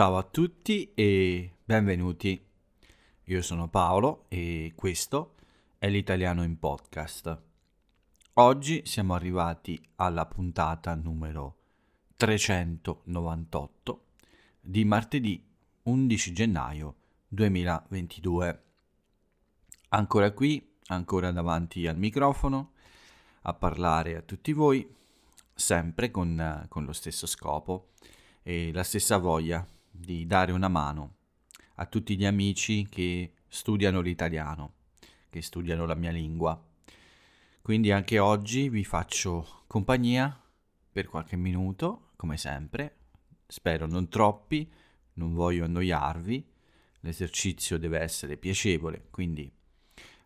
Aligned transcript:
Ciao 0.00 0.16
a 0.16 0.22
tutti 0.22 0.92
e 0.94 1.56
benvenuti. 1.62 2.42
Io 3.24 3.42
sono 3.42 3.68
Paolo 3.68 4.24
e 4.28 4.72
questo 4.74 5.34
è 5.76 5.90
l'italiano 5.90 6.42
in 6.42 6.58
podcast. 6.58 7.38
Oggi 8.32 8.80
siamo 8.86 9.12
arrivati 9.12 9.78
alla 9.96 10.24
puntata 10.24 10.94
numero 10.94 11.56
398 12.16 14.04
di 14.62 14.86
martedì 14.86 15.46
11 15.82 16.32
gennaio 16.32 16.94
2022. 17.28 18.62
Ancora 19.90 20.30
qui, 20.30 20.76
ancora 20.86 21.30
davanti 21.30 21.86
al 21.86 21.98
microfono, 21.98 22.72
a 23.42 23.52
parlare 23.52 24.16
a 24.16 24.22
tutti 24.22 24.54
voi, 24.54 24.96
sempre 25.52 26.10
con, 26.10 26.64
con 26.70 26.86
lo 26.86 26.94
stesso 26.94 27.26
scopo 27.26 27.90
e 28.42 28.72
la 28.72 28.82
stessa 28.82 29.18
voglia 29.18 29.62
di 30.00 30.26
dare 30.26 30.52
una 30.52 30.68
mano 30.68 31.16
a 31.76 31.86
tutti 31.86 32.16
gli 32.16 32.24
amici 32.24 32.86
che 32.88 33.34
studiano 33.46 34.00
l'italiano, 34.00 34.74
che 35.28 35.42
studiano 35.42 35.86
la 35.86 35.94
mia 35.94 36.10
lingua. 36.10 36.60
Quindi 37.62 37.92
anche 37.92 38.18
oggi 38.18 38.68
vi 38.68 38.84
faccio 38.84 39.64
compagnia 39.66 40.38
per 40.90 41.06
qualche 41.06 41.36
minuto, 41.36 42.10
come 42.16 42.36
sempre. 42.36 42.96
Spero 43.46 43.86
non 43.86 44.08
troppi, 44.08 44.70
non 45.14 45.34
voglio 45.34 45.64
annoiarvi. 45.64 46.48
L'esercizio 47.00 47.78
deve 47.78 48.00
essere 48.00 48.36
piacevole, 48.36 49.06
quindi 49.10 49.50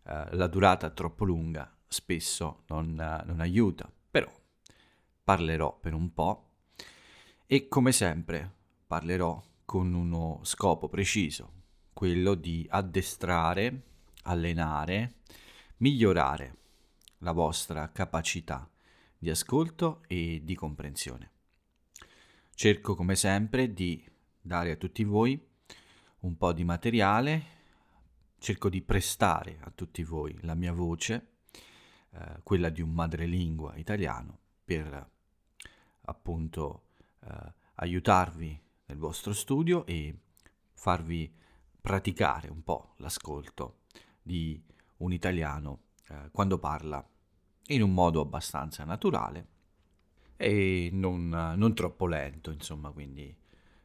eh, 0.07 0.35
la 0.35 0.47
durata 0.47 0.91
troppo 0.91 1.25
lunga 1.25 1.73
spesso 1.87 2.65
non, 2.67 2.95
non 2.95 3.41
aiuta, 3.41 3.91
però 4.11 4.31
parlerò 5.23 5.79
per 5.79 5.95
un 5.95 6.13
po' 6.13 6.51
e 7.47 7.69
come 7.69 7.93
sempre 7.93 8.51
parlerò 8.87 9.41
con 9.65 9.93
uno 9.95 10.41
scopo 10.43 10.89
preciso, 10.89 11.63
quello 11.93 12.35
di 12.35 12.67
addestrare, 12.69 13.83
allenare, 14.23 15.15
migliorare 15.79 16.57
la 17.19 17.33
vostra 17.33 17.91
capacità 17.91 18.69
di 19.17 19.31
ascolto 19.31 20.03
e 20.07 20.43
di 20.45 20.55
comprensione. 20.55 21.31
Cerco 22.55 22.95
come 22.95 23.17
sempre 23.17 23.73
di 23.73 24.05
dare 24.41 24.73
a 24.73 24.77
tutti 24.77 25.03
voi 25.03 25.41
un 26.21 26.37
po' 26.37 26.53
di 26.53 26.65
materiale, 26.65 27.43
cerco 28.39 28.69
di 28.69 28.83
prestare 28.83 29.59
a 29.63 29.71
tutti 29.75 30.03
voi 30.03 30.37
la 30.43 30.55
mia 30.55 30.73
voce, 30.73 31.37
eh, 32.11 32.41
quella 32.43 32.69
di 32.69 32.81
un 32.81 32.91
madrelingua 32.93 33.77
italiano, 33.77 34.39
per 34.65 35.11
appunto 36.03 36.85
eh, 37.21 37.53
aiutarvi 37.75 38.64
nel 38.87 38.99
vostro 38.99 39.33
studio 39.33 39.87
e 39.87 40.15
farvi 40.73 41.33
praticare 41.81 42.49
un 42.49 42.63
po' 42.63 42.95
l'ascolto 42.99 43.81
di 44.23 44.61
un 44.99 45.13
italiano 45.13 45.81
eh, 46.09 46.31
quando 46.33 46.59
parla 46.59 47.07
in 47.69 47.83
un 47.83 47.93
modo 47.93 48.21
abbastanza 48.21 48.85
naturale 48.85 49.49
e 50.37 50.91
non, 50.93 51.29
non 51.29 51.75
troppo 51.75 52.07
lento, 52.07 52.51
insomma, 52.51 52.91
quindi 52.91 53.35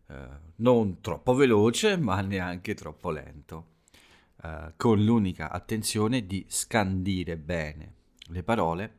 eh, 0.07 0.27
non 0.55 0.99
troppo 1.01 1.33
veloce 1.33 1.97
ma 1.97 2.21
neanche 2.21 2.73
troppo 2.73 3.11
lento, 3.11 3.67
eh, 4.43 4.73
con 4.75 5.03
l'unica 5.03 5.51
attenzione 5.51 6.25
di 6.25 6.45
scandire 6.47 7.37
bene 7.37 7.93
le 8.29 8.43
parole 8.43 8.97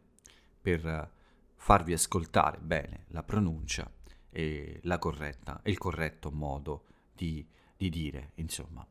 per 0.60 1.10
farvi 1.56 1.92
ascoltare 1.92 2.58
bene 2.58 3.04
la 3.08 3.22
pronuncia 3.22 3.90
e 4.30 4.80
la 4.84 4.98
corretta, 4.98 5.60
il 5.64 5.78
corretto 5.78 6.30
modo 6.30 6.84
di, 7.14 7.46
di 7.76 7.88
dire, 7.90 8.32
insomma. 8.36 8.86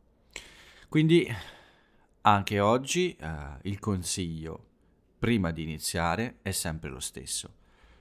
Quindi 0.87 1.27
anche 2.21 2.59
oggi 2.59 3.15
eh, 3.15 3.57
il 3.63 3.79
consiglio 3.79 4.67
prima 5.17 5.51
di 5.51 5.63
iniziare 5.63 6.39
è 6.41 6.51
sempre 6.51 6.89
lo 6.89 6.99
stesso. 6.99 7.53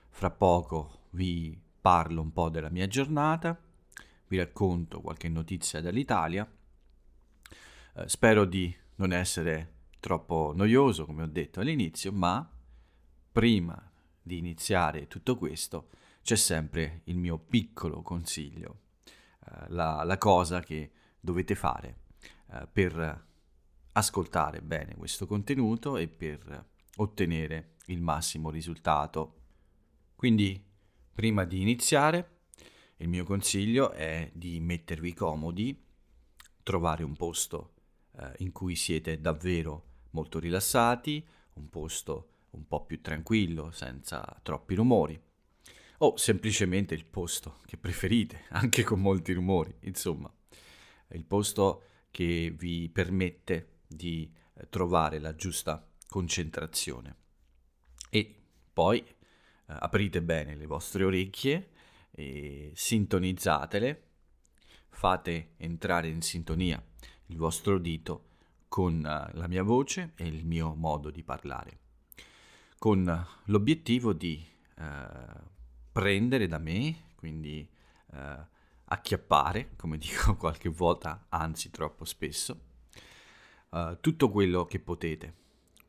Fra 0.09 0.29
poco 0.29 1.03
vi 1.11 1.59
parlo 1.81 2.21
un 2.21 2.31
po' 2.31 2.49
della 2.49 2.69
mia 2.69 2.87
giornata, 2.87 3.57
vi 4.27 4.37
racconto 4.37 5.01
qualche 5.01 5.29
notizia 5.29 5.81
dall'Italia. 5.81 6.49
Eh, 7.93 8.07
spero 8.07 8.45
di 8.45 8.75
non 8.95 9.13
essere 9.13 9.73
troppo 9.99 10.51
noioso, 10.55 11.05
come 11.05 11.23
ho 11.23 11.27
detto 11.27 11.59
all'inizio, 11.59 12.11
ma 12.11 12.47
prima 13.31 13.91
di 14.21 14.37
iniziare 14.37 15.07
tutto 15.07 15.37
questo 15.37 15.89
c'è 16.29 16.35
sempre 16.35 17.01
il 17.05 17.17
mio 17.17 17.39
piccolo 17.39 18.03
consiglio, 18.03 18.81
eh, 19.47 19.69
la, 19.69 20.03
la, 20.03 20.19
cosa 20.19 20.59
che 20.59 20.91
dovete 21.19 21.55
fare 21.55 22.01
eh, 22.51 22.67
per 22.71 23.25
ascoltare 23.93 24.61
bene 24.61 24.95
questo 24.95 25.25
contenuto 25.25 25.97
e 25.97 26.07
per 26.07 26.67
ottenere 26.97 27.77
il 27.87 27.99
massimo 27.99 28.51
risultato. 28.51 29.37
Quindi, 30.13 30.63
prima 31.11 31.45
di 31.45 31.61
iniziare, 31.61 32.41
il 32.97 33.07
mio 33.07 33.23
consiglio 33.23 33.89
è 33.89 34.29
di 34.31 34.59
mettervi 34.59 35.15
comodi, 35.15 35.83
trovare 36.61 37.03
un 37.03 37.15
posto 37.15 37.73
eh, 38.19 38.33
in 38.43 38.51
cui 38.51 38.75
siete 38.75 39.19
davvero 39.19 40.03
molto 40.11 40.37
rilassati, 40.37 41.27
un 41.53 41.69
posto 41.69 42.27
un 42.51 42.67
po' 42.67 42.85
più 42.85 43.01
tranquillo, 43.01 43.71
senza 43.71 44.39
troppi 44.43 44.75
rumori 44.75 45.19
o 45.99 46.17
semplicemente 46.17 46.93
il 46.93 47.05
posto 47.05 47.59
che 47.65 47.77
preferite, 47.77 48.43
anche 48.51 48.83
con 48.83 48.99
molti 48.99 49.33
rumori, 49.33 49.73
insomma, 49.81 50.31
il 51.09 51.25
posto 51.25 51.83
che 52.11 52.53
vi 52.55 52.89
permette 52.89 53.79
di 53.87 54.31
eh, 54.53 54.69
trovare 54.69 55.19
la 55.19 55.35
giusta 55.35 55.85
concentrazione. 56.07 57.15
E 58.09 58.35
poi 58.71 58.99
eh, 58.99 59.13
aprite 59.65 60.21
bene 60.21 60.55
le 60.55 60.65
vostre 60.65 61.03
orecchie 61.03 61.69
e 62.11 62.71
sintonizzatele, 62.73 64.03
fate 64.89 65.53
entrare 65.57 66.07
in 66.07 66.21
sintonia 66.21 66.83
il 67.27 67.37
vostro 67.37 67.75
udito 67.75 68.25
con 68.67 68.97
uh, 68.97 69.37
la 69.37 69.47
mia 69.47 69.63
voce 69.63 70.11
e 70.15 70.27
il 70.27 70.45
mio 70.45 70.73
modo 70.75 71.09
di 71.09 71.23
parlare, 71.23 71.79
con 72.77 73.27
l'obiettivo 73.45 74.13
di 74.13 74.45
uh, 74.77 74.83
prendere 75.91 76.47
da 76.47 76.57
me, 76.57 77.07
quindi 77.15 77.67
eh, 78.13 78.45
acchiappare, 78.85 79.71
come 79.75 79.97
dico 79.99 80.35
qualche 80.35 80.69
volta, 80.69 81.25
anzi 81.29 81.69
troppo 81.69 82.05
spesso, 82.05 82.59
eh, 83.71 83.97
tutto 84.01 84.29
quello 84.29 84.65
che 84.65 84.79
potete. 84.79 85.33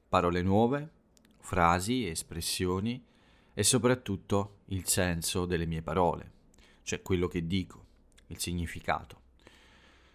Parole 0.09 0.43
nuove, 0.43 0.91
frasi, 1.39 2.07
espressioni 2.07 3.05
e 3.53 3.63
soprattutto 3.63 4.61
il 4.67 4.87
senso 4.87 5.47
delle 5.47 5.67
mie 5.67 5.83
parole, 5.83 6.33
cioè 6.83 7.03
quello 7.03 7.29
che 7.29 7.47
dico, 7.47 7.87
il 8.29 8.39
significato. 8.39 9.19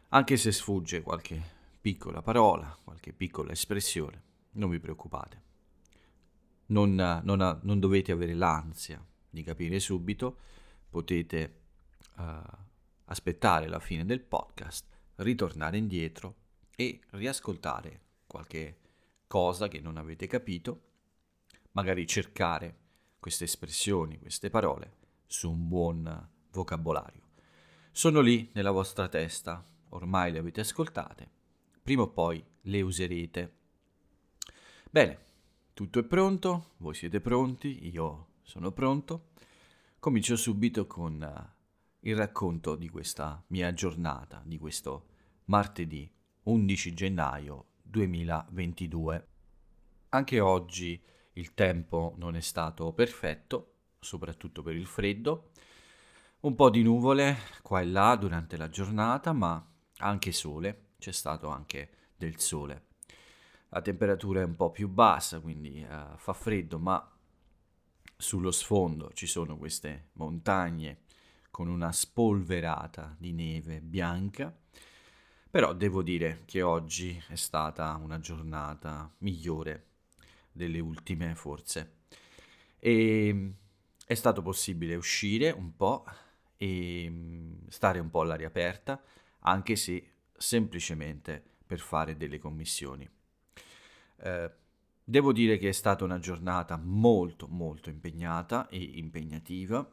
Anche 0.09 0.37
se 0.37 0.51
sfugge 0.51 1.01
qualche 1.01 1.53
piccola 1.79 2.21
parola, 2.21 2.77
qualche 2.83 3.13
piccola 3.13 3.51
espressione, 3.51 4.23
non 4.51 4.69
vi 4.69 4.79
preoccupate. 4.79 5.43
Non, 6.67 6.95
non, 6.95 7.59
non 7.61 7.79
dovete 7.79 8.11
avere 8.11 8.33
l'ansia 8.33 9.03
di 9.35 9.43
capire 9.43 9.79
subito, 9.79 10.37
potete 10.89 11.61
uh, 12.15 12.23
aspettare 13.05 13.67
la 13.67 13.79
fine 13.79 14.05
del 14.05 14.21
podcast, 14.21 14.87
ritornare 15.17 15.77
indietro 15.77 16.35
e 16.75 17.01
riascoltare 17.11 18.01
qualche 18.25 18.77
cosa 19.27 19.67
che 19.67 19.79
non 19.79 19.97
avete 19.97 20.25
capito, 20.25 20.81
magari 21.71 22.07
cercare 22.07 22.77
queste 23.19 23.43
espressioni, 23.43 24.17
queste 24.17 24.49
parole 24.49 24.93
su 25.27 25.51
un 25.51 25.67
buon 25.67 26.29
vocabolario. 26.51 27.23
Sono 27.91 28.21
lì 28.21 28.49
nella 28.53 28.71
vostra 28.71 29.07
testa, 29.07 29.65
ormai 29.89 30.31
le 30.31 30.39
avete 30.39 30.61
ascoltate, 30.61 31.29
prima 31.81 32.03
o 32.03 32.09
poi 32.09 32.43
le 32.61 32.81
userete. 32.81 33.53
Bene, 34.89 35.19
tutto 35.73 35.99
è 35.99 36.03
pronto, 36.03 36.71
voi 36.77 36.93
siete 36.93 37.19
pronti, 37.19 37.89
io 37.89 38.27
sono 38.45 38.71
pronto. 38.71 39.31
Comincio 39.99 40.37
subito 40.37 40.85
con 40.85 41.19
uh, 41.19 42.07
il 42.07 42.15
racconto 42.15 42.75
di 42.75 42.89
questa 42.89 43.43
mia 43.47 43.73
giornata, 43.73 44.41
di 44.45 44.59
questo 44.59 45.07
martedì 45.45 46.09
11 46.43 46.93
gennaio 46.93 47.65
2022. 47.81 49.27
Anche 50.09 50.39
oggi 50.39 51.01
il 51.33 51.53
tempo 51.55 52.13
non 52.17 52.35
è 52.35 52.39
stato 52.39 52.93
perfetto, 52.93 53.73
soprattutto 53.99 54.61
per 54.61 54.75
il 54.75 54.85
freddo. 54.85 55.49
Un 56.41 56.53
po' 56.53 56.69
di 56.69 56.83
nuvole 56.83 57.37
qua 57.63 57.81
e 57.81 57.85
là 57.85 58.15
durante 58.15 58.57
la 58.57 58.69
giornata, 58.69 59.33
ma 59.33 59.67
anche 59.97 60.31
sole, 60.31 60.91
c'è 60.99 61.11
stato 61.11 61.49
anche 61.49 61.89
del 62.15 62.39
sole. 62.39 62.83
La 63.69 63.81
temperatura 63.81 64.41
è 64.41 64.45
un 64.45 64.55
po' 64.55 64.69
più 64.69 64.87
bassa, 64.87 65.39
quindi 65.39 65.83
uh, 65.83 66.15
fa 66.17 66.33
freddo, 66.33 66.77
ma 66.77 67.14
sullo 68.17 68.51
sfondo 68.51 69.11
ci 69.13 69.27
sono 69.27 69.57
queste 69.57 70.09
montagne 70.13 70.99
con 71.51 71.67
una 71.67 71.91
spolverata 71.91 73.15
di 73.17 73.31
neve 73.31 73.79
bianca, 73.81 74.53
però 75.49 75.73
devo 75.73 76.01
dire 76.01 76.41
che 76.45 76.61
oggi 76.61 77.21
è 77.29 77.35
stata 77.35 77.95
una 78.01 78.19
giornata 78.19 79.09
migliore 79.19 79.85
delle 80.51 80.79
ultime 80.79 81.33
forse. 81.35 81.99
E 82.77 83.53
è 84.05 84.13
stato 84.13 84.41
possibile 84.41 84.95
uscire 84.95 85.51
un 85.51 85.75
po' 85.75 86.05
e 86.57 87.07
mm, 87.09 87.67
stare 87.67 87.99
un 87.99 88.09
po' 88.09 88.21
all'aria 88.21 88.47
aperta, 88.47 89.01
anche 89.39 89.75
se 89.75 90.11
semplicemente 90.35 91.43
per 91.65 91.79
fare 91.79 92.17
delle 92.17 92.37
commissioni. 92.37 93.09
Eh, 94.17 94.51
devo 95.07 95.31
dire 95.31 95.57
che 95.57 95.69
è 95.69 95.71
stata 95.71 96.03
una 96.03 96.17
giornata 96.17 96.77
molto 96.77 97.47
molto 97.47 97.89
impegnata 97.89 98.67
e 98.67 98.79
impegnativa. 98.79 99.87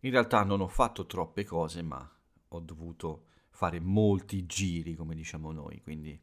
In 0.00 0.10
realtà 0.10 0.42
non 0.42 0.62
ho 0.62 0.68
fatto 0.68 1.04
troppe 1.04 1.44
cose, 1.44 1.82
ma 1.82 2.10
ho 2.48 2.60
dovuto 2.60 3.26
fare 3.50 3.78
molti 3.78 4.46
giri, 4.46 4.94
come 4.94 5.14
diciamo 5.14 5.52
noi, 5.52 5.82
quindi 5.82 6.18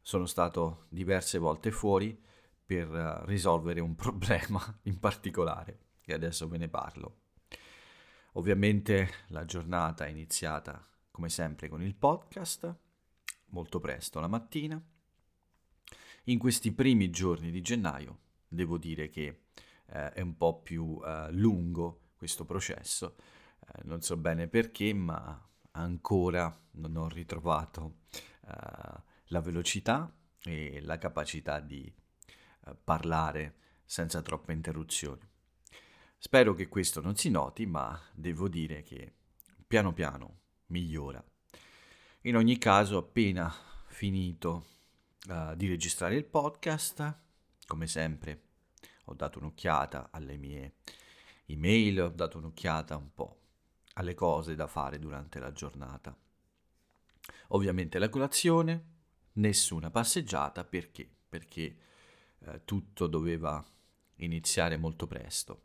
sono 0.00 0.26
stato 0.26 0.86
diverse 0.88 1.38
volte 1.38 1.70
fuori 1.70 2.18
per 2.64 2.94
eh, 2.94 3.26
risolvere 3.26 3.80
un 3.80 3.94
problema 3.96 4.60
in 4.82 4.98
particolare, 4.98 5.78
e 6.04 6.14
adesso 6.14 6.48
ve 6.48 6.58
ne 6.58 6.68
parlo. 6.68 7.18
Ovviamente 8.32 9.10
la 9.28 9.44
giornata 9.44 10.06
è 10.06 10.08
iniziata 10.08 10.86
come 11.10 11.28
sempre 11.28 11.68
con 11.68 11.82
il 11.82 11.94
podcast, 11.94 12.74
molto 13.48 13.80
presto 13.80 14.20
la 14.20 14.28
mattina. 14.28 14.82
In 16.26 16.38
questi 16.38 16.70
primi 16.70 17.10
giorni 17.10 17.50
di 17.50 17.60
gennaio 17.62 18.18
devo 18.46 18.78
dire 18.78 19.08
che 19.08 19.40
eh, 19.86 20.12
è 20.12 20.20
un 20.20 20.36
po' 20.36 20.60
più 20.60 21.00
eh, 21.04 21.32
lungo 21.32 22.10
questo 22.14 22.44
processo, 22.44 23.16
eh, 23.58 23.80
non 23.84 24.02
so 24.02 24.16
bene 24.16 24.46
perché, 24.46 24.92
ma 24.92 25.48
ancora 25.72 26.56
non 26.72 26.96
ho 26.96 27.08
ritrovato 27.08 28.02
eh, 28.46 29.02
la 29.26 29.40
velocità 29.40 30.14
e 30.44 30.80
la 30.82 30.96
capacità 30.96 31.58
di 31.58 31.84
eh, 31.86 32.76
parlare 32.84 33.56
senza 33.84 34.22
troppe 34.22 34.52
interruzioni. 34.52 35.28
Spero 36.18 36.54
che 36.54 36.68
questo 36.68 37.00
non 37.00 37.16
si 37.16 37.30
noti, 37.30 37.66
ma 37.66 38.00
devo 38.14 38.48
dire 38.48 38.82
che 38.82 39.12
piano 39.66 39.92
piano 39.92 40.38
migliora. 40.66 41.22
In 42.22 42.36
ogni 42.36 42.58
caso, 42.58 42.96
appena 42.96 43.52
finito 43.88 44.66
uh, 45.28 45.54
di 45.54 45.68
registrare 45.68 46.16
il 46.16 46.24
podcast, 46.24 47.18
come 47.66 47.86
sempre 47.86 48.42
ho 49.06 49.14
dato 49.14 49.38
un'occhiata 49.38 50.08
alle 50.10 50.36
mie 50.36 50.74
email, 51.46 52.02
ho 52.02 52.08
dato 52.08 52.38
un'occhiata 52.38 52.96
un 52.96 53.12
po' 53.12 53.38
alle 53.94 54.14
cose 54.14 54.54
da 54.54 54.66
fare 54.66 54.98
durante 54.98 55.38
la 55.38 55.52
giornata. 55.52 56.16
Ovviamente 57.48 57.98
la 57.98 58.08
colazione, 58.08 58.84
nessuna 59.34 59.90
passeggiata 59.90 60.64
perché? 60.64 61.08
Perché 61.28 61.76
eh, 62.38 62.64
tutto 62.64 63.06
doveva 63.06 63.62
iniziare 64.16 64.76
molto 64.76 65.06
presto. 65.06 65.64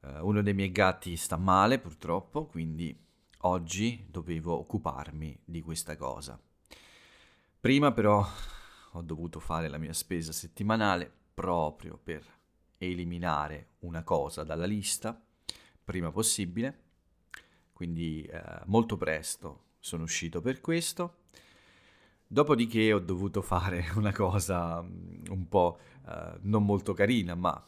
Uh, 0.00 0.26
uno 0.26 0.42
dei 0.42 0.54
miei 0.54 0.70
gatti 0.70 1.16
sta 1.16 1.36
male 1.36 1.78
purtroppo, 1.78 2.46
quindi 2.46 2.96
oggi 3.40 4.06
dovevo 4.08 4.58
occuparmi 4.58 5.40
di 5.44 5.60
questa 5.62 5.96
cosa. 5.96 6.40
Prima 7.60 7.92
però 7.92 8.24
ho 8.96 9.02
dovuto 9.02 9.40
fare 9.40 9.68
la 9.68 9.78
mia 9.78 9.92
spesa 9.92 10.32
settimanale 10.32 11.10
proprio 11.34 11.98
per 12.02 12.24
eliminare 12.78 13.68
una 13.80 14.02
cosa 14.02 14.42
dalla 14.42 14.66
lista 14.66 15.20
prima 15.84 16.10
possibile, 16.10 16.82
quindi 17.72 18.22
eh, 18.22 18.42
molto 18.64 18.96
presto 18.96 19.64
sono 19.78 20.04
uscito 20.04 20.40
per 20.40 20.60
questo. 20.60 21.18
Dopodiché 22.26 22.92
ho 22.92 22.98
dovuto 22.98 23.42
fare 23.42 23.86
una 23.94 24.12
cosa 24.12 24.82
mm, 24.82 25.26
un 25.28 25.48
po' 25.48 25.78
eh, 26.08 26.38
non 26.40 26.64
molto 26.64 26.92
carina, 26.92 27.34
ma 27.34 27.64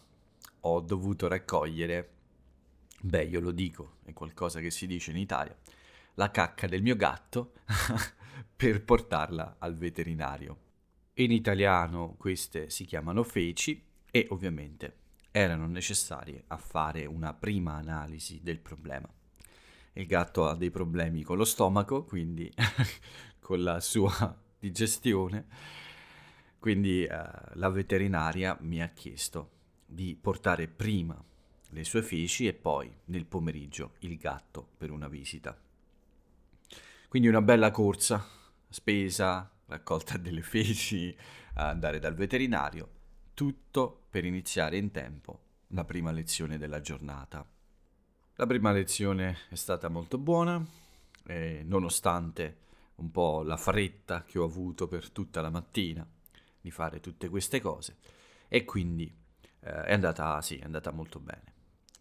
ho 0.60 0.80
dovuto 0.80 1.28
raccogliere 1.28 2.16
beh, 3.00 3.24
io 3.24 3.40
lo 3.40 3.52
dico, 3.52 3.98
è 4.04 4.12
qualcosa 4.12 4.60
che 4.60 4.70
si 4.70 4.86
dice 4.86 5.10
in 5.10 5.18
Italia, 5.18 5.56
la 6.14 6.30
cacca 6.30 6.66
del 6.66 6.82
mio 6.82 6.96
gatto 6.96 7.52
per 8.56 8.82
portarla 8.82 9.56
al 9.58 9.76
veterinario. 9.76 10.66
In 11.20 11.32
italiano 11.32 12.14
queste 12.16 12.70
si 12.70 12.84
chiamano 12.84 13.24
feci 13.24 13.82
e 14.08 14.28
ovviamente 14.30 14.94
erano 15.32 15.66
necessarie 15.66 16.44
a 16.46 16.56
fare 16.56 17.06
una 17.06 17.34
prima 17.34 17.74
analisi 17.74 18.38
del 18.40 18.60
problema. 18.60 19.08
Il 19.94 20.06
gatto 20.06 20.46
ha 20.46 20.54
dei 20.54 20.70
problemi 20.70 21.24
con 21.24 21.36
lo 21.36 21.44
stomaco, 21.44 22.04
quindi 22.04 22.48
con 23.40 23.64
la 23.64 23.80
sua 23.80 24.36
digestione, 24.60 25.46
quindi 26.60 27.02
eh, 27.02 27.18
la 27.54 27.68
veterinaria 27.68 28.56
mi 28.60 28.80
ha 28.80 28.88
chiesto 28.90 29.50
di 29.84 30.16
portare 30.20 30.68
prima 30.68 31.20
le 31.70 31.82
sue 31.82 32.02
feci 32.02 32.46
e 32.46 32.54
poi 32.54 32.92
nel 33.06 33.26
pomeriggio 33.26 33.94
il 34.00 34.16
gatto 34.18 34.68
per 34.78 34.92
una 34.92 35.08
visita. 35.08 35.58
Quindi 37.08 37.26
una 37.26 37.42
bella 37.42 37.72
corsa, 37.72 38.24
spesa, 38.68 39.50
raccolta 39.68 40.18
delle 40.18 40.42
feci, 40.42 41.16
andare 41.54 41.98
dal 41.98 42.14
veterinario, 42.14 42.90
tutto 43.32 44.06
per 44.10 44.24
iniziare 44.24 44.76
in 44.76 44.90
tempo 44.90 45.40
la 45.68 45.84
prima 45.84 46.10
lezione 46.10 46.58
della 46.58 46.80
giornata. 46.80 47.46
La 48.34 48.46
prima 48.46 48.72
lezione 48.72 49.38
è 49.48 49.54
stata 49.54 49.88
molto 49.88 50.18
buona, 50.18 50.62
eh, 51.26 51.62
nonostante 51.64 52.66
un 52.96 53.10
po' 53.10 53.42
la 53.42 53.56
fretta 53.56 54.24
che 54.24 54.38
ho 54.38 54.44
avuto 54.44 54.88
per 54.88 55.10
tutta 55.10 55.40
la 55.40 55.50
mattina 55.50 56.06
di 56.60 56.70
fare 56.70 57.00
tutte 57.00 57.28
queste 57.28 57.60
cose 57.60 57.96
e 58.48 58.64
quindi 58.64 59.12
eh, 59.60 59.84
è 59.84 59.92
andata, 59.92 60.42
sì, 60.42 60.56
è 60.56 60.64
andata 60.64 60.90
molto 60.90 61.20
bene 61.20 61.56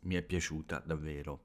mi 0.07 0.15
è 0.15 0.21
piaciuta 0.21 0.81
davvero. 0.83 1.43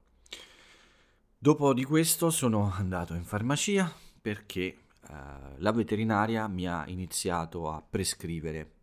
Dopo 1.37 1.73
di 1.73 1.83
questo 1.83 2.29
sono 2.29 2.71
andato 2.71 3.13
in 3.13 3.25
farmacia 3.25 3.91
perché 4.21 4.82
eh, 5.09 5.13
la 5.57 5.71
veterinaria 5.71 6.47
mi 6.47 6.67
ha 6.67 6.87
iniziato 6.87 7.69
a 7.69 7.81
prescrivere 7.81 8.73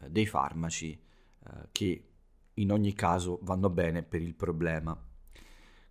eh, 0.00 0.10
dei 0.10 0.26
farmaci 0.26 0.92
eh, 0.92 1.68
che 1.72 2.04
in 2.54 2.72
ogni 2.72 2.92
caso 2.94 3.38
vanno 3.42 3.70
bene 3.70 4.02
per 4.02 4.20
il 4.20 4.34
problema. 4.34 5.00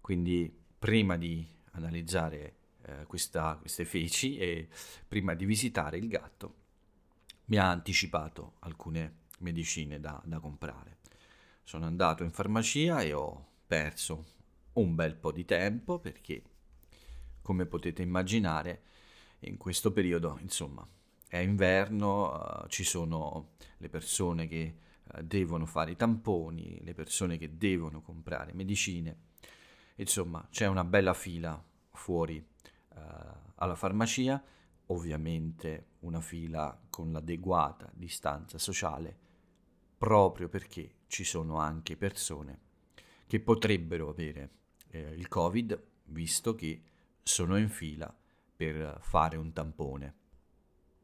Quindi 0.02 0.54
prima 0.78 1.18
di 1.18 1.46
analizzare 1.72 2.56
questa, 3.06 3.58
queste 3.60 3.84
feci 3.84 4.38
e 4.38 4.70
prima 5.06 5.34
di 5.34 5.44
visitare 5.44 5.98
il 5.98 6.08
gatto 6.08 6.56
mi 7.46 7.58
ha 7.58 7.70
anticipato 7.70 8.54
alcune 8.60 9.26
medicine 9.40 10.00
da, 10.00 10.22
da 10.26 10.40
comprare. 10.40 10.98
Sono 11.64 11.86
andato 11.86 12.24
in 12.24 12.32
farmacia 12.32 13.02
e 13.02 13.14
ho 13.14 13.46
perso 13.68 14.26
un 14.74 14.96
bel 14.96 15.16
po' 15.16 15.32
di 15.32 15.46
tempo 15.46 16.00
perché, 16.00 16.44
come 17.42 17.66
potete 17.66 18.02
immaginare, 18.02 18.84
in 19.40 19.58
questo 19.58 19.92
periodo, 19.92 20.38
insomma, 20.42 20.88
è 21.28 21.38
inverno, 21.38 22.32
uh, 22.32 22.68
ci 22.68 22.84
sono 22.84 23.52
le 23.78 23.90
persone 23.90 24.48
che 24.48 24.78
uh, 25.04 25.22
devono 25.22 25.66
fare 25.66 25.92
i 25.92 25.96
tamponi, 25.96 26.80
le 26.84 26.94
persone 26.94 27.38
che 27.38 27.58
devono 27.58 28.02
comprare 28.02 28.54
medicine. 28.54 29.26
Insomma, 29.96 30.48
c'è 30.50 30.68
una 30.68 30.84
bella 30.84 31.14
fila 31.14 31.62
fuori 31.92 32.38
uh, 32.38 33.00
alla 33.56 33.76
farmacia, 33.76 34.42
ovviamente 34.88 35.88
una 36.00 36.22
fila 36.22 36.80
con 36.90 37.12
l'adeguata 37.12 37.92
distanza 37.94 38.58
sociale, 38.58 39.16
proprio 39.98 40.48
perché 40.48 40.96
ci 41.08 41.24
sono 41.24 41.58
anche 41.58 41.98
persone 41.98 42.66
che 43.28 43.40
potrebbero 43.42 44.10
avere 44.10 44.52
eh, 44.90 45.14
il 45.16 45.28
Covid 45.28 45.82
visto 46.06 46.56
che 46.56 46.82
sono 47.22 47.58
in 47.58 47.70
fila 47.70 48.14
per 48.58 48.98
fare 49.02 49.38
un 49.38 49.54
tampone. 49.54 50.16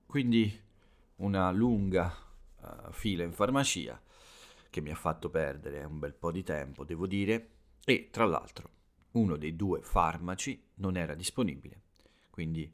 Quindi 0.08 0.62
una 1.18 1.52
lunga 1.52 2.14
uh, 2.60 2.92
fila 2.92 3.24
in 3.24 3.32
farmacia 3.32 4.02
che 4.70 4.82
mi 4.82 4.90
ha 4.90 4.96
fatto 4.96 5.30
perdere 5.30 5.84
un 5.84 6.00
bel 6.00 6.14
po' 6.14 6.32
di 6.32 6.44
tempo, 6.44 6.84
devo 6.84 7.06
dire, 7.06 7.50
e 7.86 8.10
tra 8.12 8.26
l'altro 8.26 8.70
uno 9.12 9.38
dei 9.38 9.56
due 9.56 9.82
farmaci 9.84 10.72
non 10.76 10.98
era 10.98 11.14
disponibile, 11.14 11.82
quindi 12.32 12.72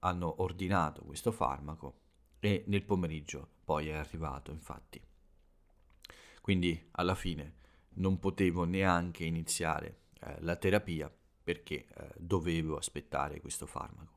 hanno 0.00 0.42
ordinato 0.42 1.02
questo 1.02 1.30
farmaco 1.30 2.00
e 2.40 2.64
nel 2.68 2.82
pomeriggio 2.82 3.48
poi 3.64 3.88
è 3.88 3.94
arrivato, 3.94 4.50
infatti. 4.50 5.00
Quindi 6.40 6.88
alla 6.92 7.14
fine 7.14 7.54
non 7.96 8.18
potevo 8.18 8.64
neanche 8.64 9.24
iniziare 9.24 9.98
eh, 10.20 10.36
la 10.40 10.56
terapia 10.56 11.10
perché 11.42 11.86
eh, 11.86 12.10
dovevo 12.16 12.76
aspettare 12.76 13.40
questo 13.40 13.66
farmaco. 13.66 14.13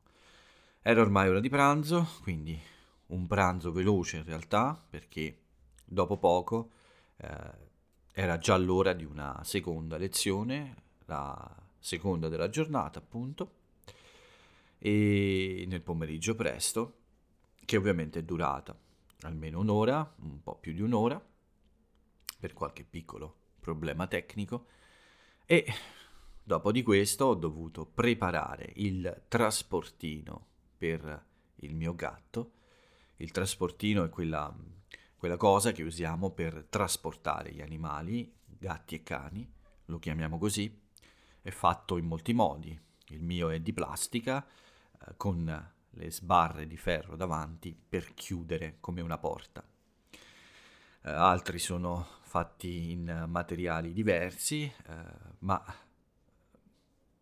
Era 0.90 1.02
ormai 1.02 1.28
ora 1.28 1.42
di 1.42 1.50
pranzo, 1.50 2.08
quindi 2.22 2.58
un 3.08 3.28
pranzo 3.28 3.74
veloce 3.74 4.16
in 4.16 4.24
realtà 4.24 4.82
perché 4.90 5.38
dopo 5.84 6.16
poco 6.16 6.72
eh, 7.18 7.52
era 8.14 8.38
già 8.38 8.56
l'ora 8.56 8.94
di 8.94 9.04
una 9.04 9.38
seconda 9.44 9.98
lezione, 9.98 10.76
la 11.08 11.62
seconda 11.78 12.30
della 12.30 12.48
giornata, 12.48 13.00
appunto, 13.00 13.52
e 14.78 15.66
nel 15.68 15.82
pomeriggio 15.82 16.36
presto, 16.36 17.00
che 17.66 17.76
ovviamente 17.76 18.20
è 18.20 18.24
durata 18.24 18.74
almeno 19.24 19.60
un'ora, 19.60 20.16
un 20.22 20.42
po' 20.42 20.56
più 20.56 20.72
di 20.72 20.82
un'ora, 20.82 21.22
per 22.40 22.54
qualche 22.54 22.86
piccolo 22.86 23.36
problema 23.60 24.08
tecnico, 24.08 24.68
e 25.46 25.66
dopo 26.42 26.72
di 26.72 26.82
questo 26.82 27.26
ho 27.26 27.36
dovuto 27.36 27.86
preparare 27.86 28.72
il 28.76 29.24
trasportino 29.28 30.56
per 30.78 31.26
il 31.56 31.76
mio 31.76 31.96
gatto. 31.96 32.52
Il 33.18 33.32
trasportino 33.32 34.04
è 34.04 34.10
quella, 34.10 34.54
quella 35.16 35.38
cosa 35.38 35.72
che 35.72 35.84
usiamo 35.84 36.32
per 36.32 36.68
trasportare 36.70 37.52
gli 37.52 37.62
animali, 37.62 38.32
gatti 38.46 38.96
e 38.96 39.04
cani, 39.04 39.50
lo 39.86 40.00
chiamiamo 40.00 40.38
così, 40.38 40.86
è 41.42 41.50
fatto 41.50 41.98
in 41.98 42.06
molti 42.06 42.34
modi. 42.34 42.80
Il 43.10 43.24
mio 43.24 43.50
è 43.50 43.60
di 43.60 43.74
plastica, 43.74 44.46
eh, 44.46 45.14
con 45.16 45.72
le 45.90 46.12
sbarre 46.12 46.68
di 46.68 46.78
ferro 46.78 47.16
davanti 47.16 47.76
per 47.76 48.14
chiudere 48.14 48.78
come 48.80 49.02
una 49.02 49.18
porta. 49.18 49.64
Eh, 51.02 51.10
altri 51.10 51.58
sono 51.58 52.06
fatti 52.22 52.92
in 52.92 53.26
materiali 53.28 53.94
diversi, 53.94 54.64
eh, 54.64 55.04
ma 55.40 55.64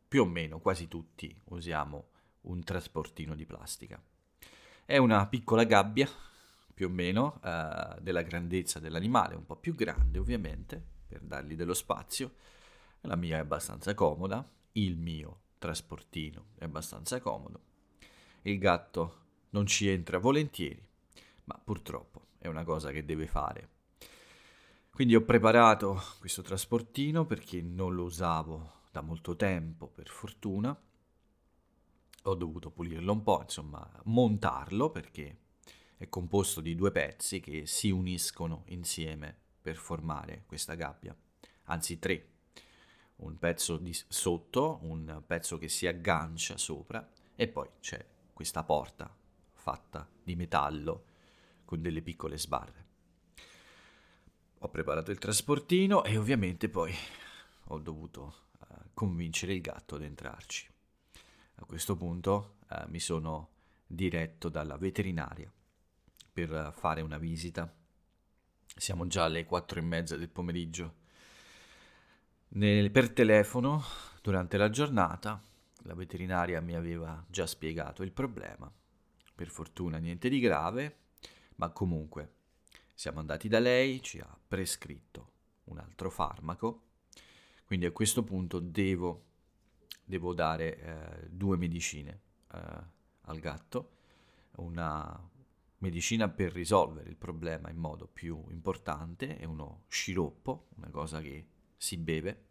più 0.07 0.23
o 0.23 0.25
meno 0.25 0.59
quasi 0.59 0.87
tutti 0.87 1.35
usiamo 1.45 2.09
un 2.45 2.63
trasportino 2.63 3.35
di 3.35 3.45
plastica. 3.45 4.01
È 4.85 4.97
una 4.97 5.27
piccola 5.27 5.63
gabbia, 5.63 6.07
più 6.73 6.87
o 6.87 6.89
meno, 6.89 7.39
eh, 7.43 7.95
della 8.01 8.21
grandezza 8.21 8.79
dell'animale, 8.79 9.35
un 9.35 9.45
po' 9.45 9.55
più 9.55 9.75
grande 9.75 10.19
ovviamente, 10.19 10.83
per 11.07 11.21
dargli 11.21 11.55
dello 11.55 11.73
spazio. 11.73 12.33
La 13.01 13.15
mia 13.15 13.37
è 13.37 13.41
abbastanza 13.41 13.93
comoda, 13.93 14.47
il 14.73 14.97
mio 14.97 15.41
trasportino 15.57 16.47
è 16.55 16.65
abbastanza 16.65 17.19
comodo 17.19 17.73
il 18.49 18.59
gatto 18.59 19.23
non 19.51 19.65
ci 19.65 19.87
entra 19.87 20.19
volentieri, 20.19 20.83
ma 21.45 21.59
purtroppo 21.63 22.27
è 22.37 22.47
una 22.47 22.63
cosa 22.63 22.91
che 22.91 23.05
deve 23.05 23.27
fare. 23.27 23.69
Quindi 24.91 25.15
ho 25.15 25.23
preparato 25.23 25.99
questo 26.19 26.41
trasportino 26.41 27.25
perché 27.25 27.61
non 27.61 27.95
lo 27.95 28.03
usavo 28.03 28.83
da 28.91 29.01
molto 29.01 29.35
tempo, 29.35 29.87
per 29.87 30.09
fortuna. 30.09 30.77
Ho 32.27 32.33
dovuto 32.33 32.71
pulirlo 32.71 33.11
un 33.11 33.21
po', 33.21 33.41
insomma, 33.41 33.87
montarlo 34.05 34.89
perché 34.89 35.41
è 35.95 36.09
composto 36.09 36.59
di 36.59 36.73
due 36.73 36.91
pezzi 36.91 37.39
che 37.39 37.67
si 37.67 37.91
uniscono 37.91 38.63
insieme 38.69 39.37
per 39.61 39.75
formare 39.75 40.43
questa 40.47 40.73
gabbia, 40.73 41.15
anzi 41.65 41.99
tre. 41.99 42.29
Un 43.17 43.37
pezzo 43.37 43.77
di 43.77 43.95
sotto, 44.07 44.79
un 44.81 45.21
pezzo 45.25 45.59
che 45.59 45.69
si 45.69 45.85
aggancia 45.85 46.57
sopra 46.57 47.07
e 47.35 47.47
poi 47.47 47.69
c'è 47.79 48.03
questa 48.33 48.63
porta 48.63 49.15
fatta 49.53 50.09
di 50.23 50.35
metallo 50.35 51.05
con 51.63 51.79
delle 51.79 52.01
piccole 52.01 52.39
sbarre. 52.39 52.85
Ho 54.59 54.69
preparato 54.69 55.11
il 55.11 55.19
trasportino 55.19 56.03
e 56.03 56.17
ovviamente 56.17 56.69
poi 56.69 56.91
ho 57.65 57.77
dovuto 57.77 58.47
uh, 58.61 58.75
convincere 58.95 59.53
il 59.53 59.61
gatto 59.61 59.93
ad 59.93 60.01
entrarci. 60.01 60.73
A 61.55 61.65
questo 61.65 61.95
punto 61.95 62.57
uh, 62.69 62.89
mi 62.89 62.99
sono 62.99 63.49
diretto 63.87 64.49
dalla 64.49 64.77
veterinaria 64.77 65.51
per 66.31 66.73
fare 66.75 67.01
una 67.01 67.17
visita. 67.17 67.73
Siamo 68.77 69.07
già 69.07 69.23
alle 69.23 69.45
quattro 69.45 69.79
e 69.79 69.83
mezza 69.83 70.17
del 70.17 70.29
pomeriggio. 70.29 70.95
Nel, 72.49 72.91
per 72.91 73.11
telefono, 73.11 73.83
durante 74.21 74.57
la 74.57 74.69
giornata, 74.69 75.41
la 75.83 75.93
veterinaria 75.93 76.59
mi 76.61 76.75
aveva 76.75 77.23
già 77.29 77.47
spiegato 77.47 78.03
il 78.03 78.11
problema. 78.11 78.71
Per 79.33 79.49
fortuna 79.49 79.97
niente 79.97 80.29
di 80.29 80.39
grave, 80.39 80.97
ma 81.55 81.69
comunque 81.69 82.33
siamo 82.93 83.19
andati 83.19 83.47
da 83.47 83.59
lei, 83.59 84.01
ci 84.01 84.19
ha 84.19 84.37
prescritto 84.47 85.31
un 85.65 85.77
altro 85.77 86.09
farmaco, 86.09 86.83
quindi 87.65 87.85
a 87.85 87.91
questo 87.91 88.23
punto 88.23 88.59
devo, 88.59 89.23
devo 90.05 90.33
dare 90.33 90.77
eh, 90.79 91.27
due 91.29 91.57
medicine 91.57 92.21
eh, 92.53 92.59
al 93.21 93.39
gatto, 93.39 93.91
una 94.57 95.29
medicina 95.79 96.29
per 96.29 96.53
risolvere 96.53 97.09
il 97.09 97.17
problema 97.17 97.69
in 97.69 97.77
modo 97.77 98.07
più 98.07 98.45
importante 98.49 99.37
è 99.37 99.45
uno 99.45 99.83
sciroppo, 99.87 100.67
una 100.77 100.89
cosa 100.89 101.19
che 101.19 101.45
si 101.75 101.97
beve 101.97 102.43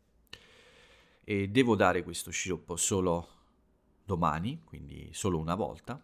e 1.24 1.48
devo 1.48 1.74
dare 1.74 2.02
questo 2.02 2.30
sciroppo 2.30 2.76
solo 2.76 3.28
domani, 4.04 4.62
quindi 4.64 5.08
solo 5.12 5.38
una 5.38 5.54
volta. 5.54 6.02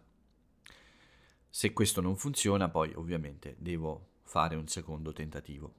Se 1.47 1.73
questo 1.73 2.01
non 2.01 2.15
funziona, 2.15 2.69
poi 2.69 2.91
ovviamente 2.95 3.55
devo 3.59 4.07
fare 4.23 4.55
un 4.55 4.67
secondo 4.67 5.13
tentativo. 5.13 5.73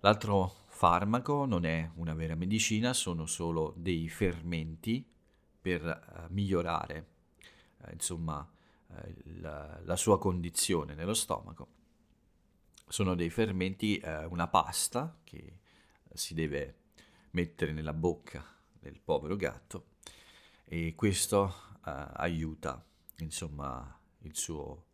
L'altro 0.00 0.61
farmaco 0.82 1.44
non 1.44 1.64
è 1.64 1.88
una 1.94 2.12
vera 2.12 2.34
medicina, 2.34 2.92
sono 2.92 3.24
solo 3.26 3.72
dei 3.76 4.08
fermenti 4.08 5.08
per 5.60 5.80
uh, 5.84 6.32
migliorare 6.32 7.06
uh, 7.82 7.92
insomma, 7.92 8.40
uh, 8.88 8.94
la, 9.38 9.78
la, 9.84 9.94
sua 9.94 10.18
condizione 10.18 10.94
nello 10.94 11.14
stomaco. 11.14 11.68
Sono 12.88 13.14
dei 13.14 13.30
fermenti, 13.30 14.02
una 14.28 14.48
pasta 14.48 15.18
che 15.22 15.60
si 16.12 16.34
deve 16.34 16.78
mettere 17.30 17.70
nella 17.72 17.92
bocca 17.92 18.44
del 18.80 18.98
povero 18.98 19.36
gatto 19.36 19.84
e 20.64 20.94
questo 20.96 21.78
aiuta 21.82 22.84
insomma 23.18 23.98
il 24.22 24.36
suo, 24.36 24.84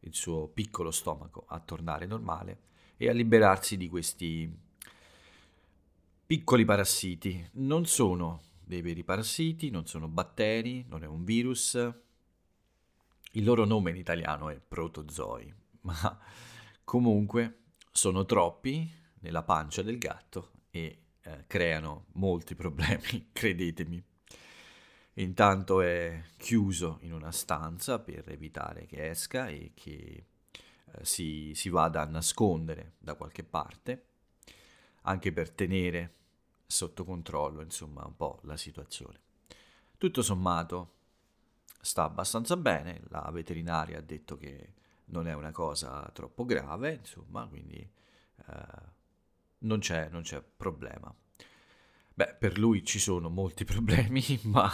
il 0.00 0.14
suo 0.14 0.46
piccolo 0.46 0.92
stomaco 0.92 1.44
a 1.48 1.58
tornare 1.58 2.06
normale 2.06 2.60
e 2.96 3.08
a 3.08 3.12
liberarsi 3.12 3.76
di 3.76 3.88
questi 3.88 4.63
piccoli 6.34 6.64
parassiti. 6.64 7.48
Non 7.52 7.86
sono 7.86 8.42
dei 8.64 8.82
veri 8.82 9.04
parassiti, 9.04 9.70
non 9.70 9.86
sono 9.86 10.08
batteri, 10.08 10.84
non 10.88 11.04
è 11.04 11.06
un 11.06 11.22
virus. 11.22 11.74
Il 13.34 13.44
loro 13.44 13.64
nome 13.64 13.90
in 13.90 13.96
italiano 13.96 14.48
è 14.48 14.58
protozoi, 14.58 15.54
ma 15.82 16.18
comunque 16.82 17.58
sono 17.92 18.24
troppi 18.24 18.92
nella 19.20 19.44
pancia 19.44 19.82
del 19.82 19.96
gatto 19.96 20.50
e 20.72 21.02
eh, 21.22 21.44
creano 21.46 22.06
molti 22.14 22.56
problemi, 22.58 23.28
credetemi. 23.32 24.02
Intanto 25.18 25.82
è 25.82 26.20
chiuso 26.36 26.98
in 27.02 27.12
una 27.12 27.30
stanza 27.30 28.00
per 28.00 28.28
evitare 28.28 28.86
che 28.86 29.08
esca 29.08 29.46
e 29.46 29.70
che 29.72 30.26
eh, 30.84 31.04
si, 31.04 31.52
si 31.54 31.68
vada 31.68 32.02
a 32.02 32.06
nascondere 32.06 32.94
da 32.98 33.14
qualche 33.14 33.44
parte, 33.44 34.06
anche 35.02 35.32
per 35.32 35.52
tenere 35.52 36.22
sotto 36.66 37.04
controllo, 37.04 37.62
insomma, 37.62 38.04
un 38.04 38.16
po' 38.16 38.40
la 38.42 38.56
situazione. 38.56 39.20
Tutto 39.96 40.22
sommato 40.22 40.92
sta 41.80 42.04
abbastanza 42.04 42.56
bene, 42.56 43.02
la 43.08 43.28
veterinaria 43.32 43.98
ha 43.98 44.02
detto 44.02 44.36
che 44.36 44.74
non 45.06 45.28
è 45.28 45.34
una 45.34 45.52
cosa 45.52 46.08
troppo 46.12 46.44
grave, 46.44 46.94
insomma, 46.94 47.46
quindi 47.46 47.76
eh, 47.78 48.92
non 49.58 49.78
c'è, 49.80 50.08
non 50.08 50.22
c'è 50.22 50.42
problema. 50.42 51.14
Beh, 52.14 52.34
per 52.34 52.58
lui 52.58 52.84
ci 52.84 52.98
sono 52.98 53.28
molti 53.28 53.64
problemi, 53.66 54.22
ma 54.44 54.70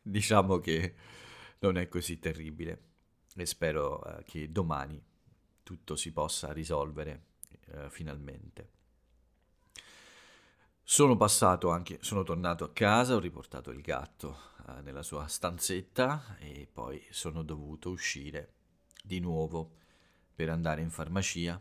diciamo 0.00 0.58
che 0.58 0.94
non 1.60 1.76
è 1.76 1.88
così 1.88 2.18
terribile 2.18 2.90
e 3.36 3.46
spero 3.46 4.04
eh, 4.04 4.24
che 4.24 4.50
domani 4.50 5.00
tutto 5.62 5.94
si 5.96 6.12
possa 6.12 6.52
risolvere 6.52 7.26
eh, 7.68 7.90
finalmente. 7.90 8.80
Sono 10.84 11.16
passato 11.16 11.70
anche, 11.70 11.98
sono 12.02 12.22
tornato 12.22 12.64
a 12.64 12.72
casa, 12.72 13.14
ho 13.14 13.20
riportato 13.20 13.70
il 13.70 13.80
gatto 13.80 14.36
eh, 14.66 14.82
nella 14.82 15.02
sua 15.02 15.26
stanzetta 15.26 16.36
e 16.38 16.68
poi 16.70 17.02
sono 17.10 17.42
dovuto 17.44 17.88
uscire 17.88 18.52
di 19.02 19.20
nuovo 19.20 19.76
per 20.34 20.50
andare 20.50 20.82
in 20.82 20.90
farmacia 20.90 21.58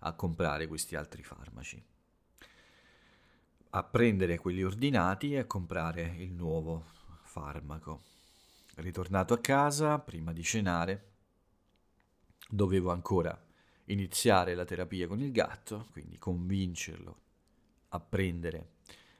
a 0.00 0.12
comprare 0.12 0.66
questi 0.66 0.94
altri 0.96 1.22
farmaci, 1.22 1.82
a 3.70 3.82
prendere 3.82 4.38
quelli 4.38 4.62
ordinati 4.62 5.32
e 5.32 5.38
a 5.38 5.46
comprare 5.46 6.14
il 6.18 6.32
nuovo 6.32 6.84
farmaco. 7.22 8.02
Ritornato 8.76 9.32
a 9.34 9.40
casa, 9.40 9.98
prima 9.98 10.32
di 10.32 10.42
cenare, 10.42 11.10
dovevo 12.48 12.92
ancora 12.92 13.36
iniziare 13.86 14.54
la 14.54 14.64
terapia 14.64 15.08
con 15.08 15.20
il 15.20 15.32
gatto, 15.32 15.88
quindi 15.90 16.18
convincerlo 16.18 17.30
a 17.94 18.00
prendere 18.00 18.68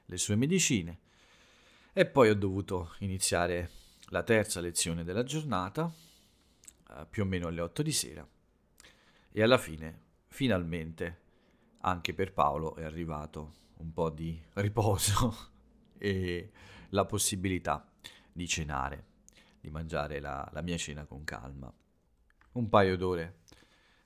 le 0.06 0.16
sue 0.16 0.36
medicine 0.36 0.98
e 1.92 2.06
poi 2.06 2.30
ho 2.30 2.34
dovuto 2.34 2.94
iniziare 2.98 3.70
la 4.06 4.22
terza 4.22 4.60
lezione 4.60 5.04
della 5.04 5.24
giornata, 5.24 5.92
eh, 6.90 7.06
più 7.08 7.22
o 7.22 7.26
meno 7.26 7.48
alle 7.48 7.60
8 7.60 7.82
di 7.82 7.92
sera, 7.92 8.26
e 9.30 9.42
alla 9.42 9.58
fine 9.58 10.00
finalmente 10.28 11.20
anche 11.80 12.14
per 12.14 12.32
Paolo 12.32 12.76
è 12.76 12.84
arrivato 12.84 13.60
un 13.78 13.92
po' 13.92 14.10
di 14.10 14.40
riposo 14.54 15.50
e 15.98 16.50
la 16.90 17.04
possibilità 17.04 17.90
di 18.32 18.46
cenare, 18.46 19.06
di 19.60 19.70
mangiare 19.70 20.20
la, 20.20 20.48
la 20.52 20.62
mia 20.62 20.76
cena 20.76 21.04
con 21.04 21.24
calma. 21.24 21.72
Un 22.52 22.68
paio 22.68 22.96
d'ore 22.96 23.40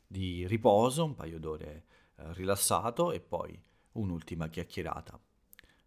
di 0.06 0.46
riposo, 0.46 1.04
un 1.04 1.14
paio 1.14 1.38
d'ore 1.38 1.84
eh, 2.16 2.32
rilassato 2.32 3.12
e 3.12 3.20
poi 3.20 3.60
un'ultima 3.96 4.48
chiacchierata 4.48 5.18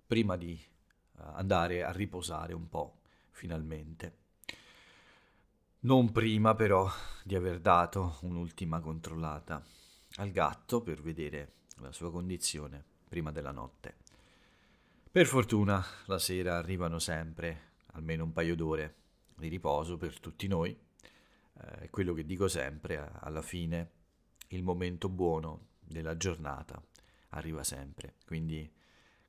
prima 0.06 0.36
di 0.36 0.54
eh, 0.54 1.22
andare 1.34 1.84
a 1.84 1.92
riposare 1.92 2.54
un 2.54 2.68
po' 2.68 3.00
finalmente. 3.32 4.18
Non 5.82 6.12
prima 6.12 6.56
però 6.56 6.90
di 7.24 7.36
aver 7.36 7.60
dato 7.60 8.18
un'ultima 8.22 8.80
controllata 8.80 9.64
al 10.16 10.32
gatto 10.32 10.82
per 10.82 11.02
vedere 11.02 11.54
la 11.78 11.92
sua 11.92 12.12
condizione 12.12 12.84
prima 13.08 13.32
della 13.32 13.52
notte. 13.52 13.96
Per 15.12 15.26
fortuna 15.26 15.84
la 16.06 16.20
sera 16.20 16.58
arrivano 16.58 17.00
sempre 17.00 17.68
almeno 17.94 18.26
un 18.26 18.34
paio 18.34 18.56
d'ore 18.56 18.96
di 19.36 19.48
riposo 19.48 19.98
per 19.98 20.20
tutti 20.20 20.48
noi. 20.48 20.78
Eh, 21.54 21.90
quello 21.90 22.14
che 22.14 22.26
dico 22.26 22.48
sempre, 22.48 23.12
alla 23.20 23.42
fine 23.42 23.92
il 24.50 24.64
momento 24.64 25.08
buono 25.08 25.68
della 25.80 26.18
giornata 26.18 26.82
arriva 27.30 27.64
sempre. 27.64 28.16
Quindi 28.26 28.72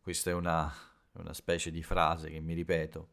questa 0.00 0.30
è 0.30 0.34
una, 0.34 0.72
una 1.12 1.34
specie 1.34 1.70
di 1.70 1.82
frase 1.82 2.30
che 2.30 2.40
mi 2.40 2.54
ripeto 2.54 3.08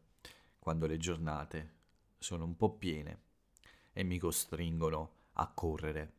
quando 0.58 0.86
le 0.86 0.96
giornate 0.96 1.76
sono 2.18 2.44
un 2.44 2.56
po' 2.56 2.76
piene 2.76 3.20
e 3.92 4.02
mi 4.02 4.18
costringono 4.18 5.12
a 5.34 5.48
correre. 5.48 6.12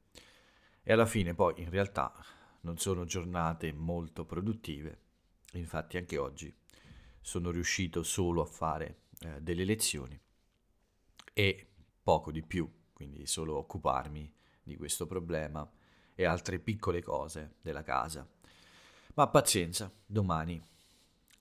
E 0.84 0.94
alla 0.94 1.06
fine 1.06 1.34
poi 1.34 1.62
in 1.62 1.70
realtà 1.70 2.14
non 2.62 2.78
sono 2.78 3.06
giornate 3.06 3.72
molto 3.74 4.26
produttive. 4.26 5.02
Infatti 5.54 5.98
anche 5.98 6.18
oggi 6.18 6.54
sono 7.22 7.52
riuscito 7.52 8.04
solo 8.04 8.42
a 8.42 8.46
fare 8.46 9.02
eh, 9.20 9.42
delle 9.42 9.66
lezioni 9.66 10.20
e 11.34 11.68
poco 12.02 12.32
di 12.32 12.42
più, 12.42 12.70
quindi 12.94 13.26
solo 13.28 13.56
occuparmi 13.58 14.34
di 14.64 14.76
questo 14.76 15.06
problema 15.06 15.70
e 16.16 16.26
altre 16.26 16.60
piccole 16.60 17.02
cose 17.02 17.56
della 17.62 17.84
casa. 17.84 18.28
Ma 19.20 19.28
pazienza, 19.28 19.92
domani. 20.06 20.66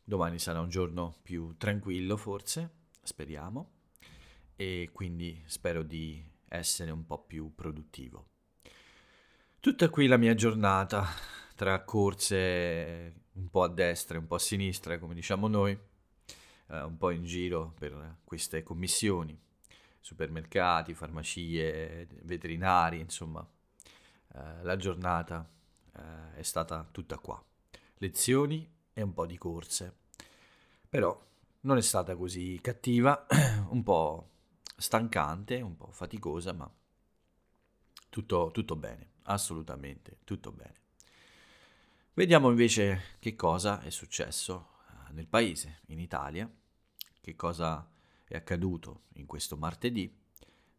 Domani 0.02 0.40
sarà 0.40 0.58
un 0.58 0.68
giorno 0.68 1.14
più 1.23 1.56
tranquillo 1.56 2.16
forse, 2.16 2.70
speriamo, 3.00 3.70
e 4.56 4.90
quindi 4.92 5.40
spero 5.47 5.85
di 5.85 6.20
essere 6.49 6.90
un 6.90 7.06
po' 7.06 7.23
più 7.23 7.54
produttivo. 7.54 8.30
Tutta 9.61 9.88
qui 9.90 10.08
la 10.08 10.16
mia 10.16 10.35
giornata, 10.35 11.06
tra 11.54 11.85
corse 11.85 13.14
un 13.35 13.49
po' 13.49 13.62
a 13.62 13.68
destra 13.68 14.16
e 14.16 14.20
un 14.23 14.26
po' 14.26 14.35
a 14.35 14.40
sinistra, 14.40 14.99
come 14.99 15.14
diciamo 15.14 15.47
noi, 15.47 15.78
eh, 16.70 16.82
un 16.82 16.97
po' 16.97 17.11
in 17.11 17.23
giro 17.23 17.75
per 17.78 18.16
queste 18.25 18.64
commissioni, 18.64 19.40
supermercati, 20.00 20.94
farmacie, 20.94 22.08
veterinari, 22.23 22.99
insomma, 22.99 23.49
eh, 24.35 24.62
la 24.64 24.75
giornata 24.75 25.49
eh, 25.97 26.35
è 26.38 26.42
stata 26.42 26.85
tutta 26.90 27.18
qua. 27.18 27.40
Lezioni 27.98 28.68
e 28.92 29.02
un 29.02 29.12
po' 29.12 29.26
di 29.26 29.38
corse. 29.38 29.96
Però 30.88 31.26
non 31.60 31.76
è 31.76 31.82
stata 31.82 32.16
così 32.16 32.58
cattiva, 32.62 33.26
un 33.70 33.82
po' 33.82 34.30
stancante, 34.76 35.60
un 35.60 35.76
po' 35.76 35.90
faticosa, 35.90 36.52
ma 36.52 36.70
tutto, 38.08 38.50
tutto 38.52 38.76
bene, 38.76 39.10
assolutamente 39.24 40.18
tutto 40.24 40.52
bene. 40.52 40.74
Vediamo 42.14 42.50
invece 42.50 43.16
che 43.18 43.36
cosa 43.36 43.80
è 43.80 43.90
successo 43.90 44.70
eh, 44.88 45.12
nel 45.12 45.28
paese, 45.28 45.80
in 45.87 46.00
Italia, 46.00 46.50
che 47.20 47.37
cosa 47.37 47.88
è 48.24 48.37
accaduto 48.37 49.02
in 49.14 49.26
questo 49.26 49.56
martedì. 49.56 50.12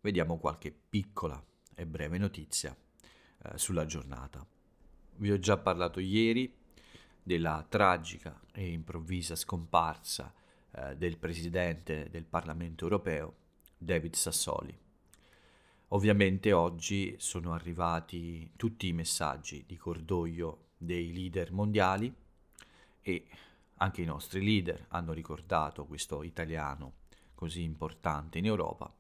Vediamo 0.01 0.37
qualche 0.37 0.71
piccola 0.71 1.41
e 1.75 1.85
breve 1.85 2.17
notizia 2.17 2.75
eh, 3.43 3.57
sulla 3.57 3.85
giornata. 3.85 4.45
Vi 5.15 5.31
ho 5.31 5.39
già 5.39 5.57
parlato 5.57 5.99
ieri 5.99 6.58
della 7.29 7.63
tragica 7.69 8.41
e 8.51 8.71
improvvisa 8.71 9.35
scomparsa 9.35 10.33
eh, 10.71 10.97
del 10.97 11.19
presidente 11.19 12.09
del 12.09 12.25
Parlamento 12.25 12.85
europeo, 12.85 13.35
David 13.77 14.15
Sassoli. 14.15 14.75
Ovviamente 15.89 16.51
oggi 16.53 17.13
sono 17.19 17.53
arrivati 17.53 18.51
tutti 18.55 18.87
i 18.87 18.93
messaggi 18.93 19.63
di 19.67 19.77
cordoglio 19.77 20.69
dei 20.75 21.13
leader 21.13 21.51
mondiali 21.51 22.11
e 22.99 23.27
anche 23.75 24.01
i 24.01 24.05
nostri 24.05 24.43
leader 24.43 24.87
hanno 24.87 25.13
ricordato 25.13 25.85
questo 25.85 26.23
italiano 26.23 26.93
così 27.35 27.61
importante 27.61 28.39
in 28.39 28.45
Europa 28.45 28.91